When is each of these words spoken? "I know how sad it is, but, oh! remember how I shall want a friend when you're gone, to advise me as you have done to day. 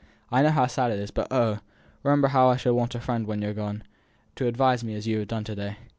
"I 0.31 0.41
know 0.41 0.49
how 0.49 0.65
sad 0.65 0.89
it 0.89 0.97
is, 0.97 1.11
but, 1.11 1.27
oh! 1.29 1.59
remember 2.01 2.29
how 2.29 2.49
I 2.49 2.55
shall 2.55 2.73
want 2.73 2.95
a 2.95 2.99
friend 2.99 3.27
when 3.27 3.39
you're 3.43 3.53
gone, 3.53 3.83
to 4.35 4.47
advise 4.47 4.83
me 4.83 4.95
as 4.95 5.05
you 5.05 5.19
have 5.19 5.27
done 5.27 5.43
to 5.43 5.53
day. 5.53 5.77